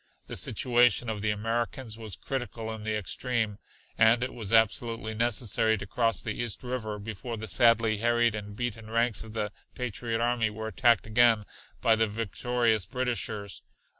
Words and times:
The 0.25 0.35
situation 0.35 1.09
of 1.11 1.21
the 1.21 1.29
Americans 1.29 1.95
was 1.95 2.15
critical 2.15 2.73
in 2.73 2.81
the 2.81 2.97
extreme, 2.97 3.59
and 3.99 4.23
it 4.23 4.33
was 4.33 4.51
absolutely 4.51 5.13
necessary 5.13 5.77
to 5.77 5.85
cross 5.85 6.23
the 6.23 6.33
East 6.33 6.63
River 6.63 6.97
before 6.97 7.37
the 7.37 7.45
sadly 7.45 7.97
harried 7.97 8.33
and 8.33 8.57
beaten 8.57 8.89
ranks 8.89 9.23
of 9.23 9.33
the 9.33 9.51
patriot 9.75 10.19
army 10.19 10.49
were 10.49 10.69
attacked 10.69 11.05
again 11.05 11.45
by 11.81 11.95
the 11.95 12.07
victorious 12.07 12.87
Britishers. 12.87 13.61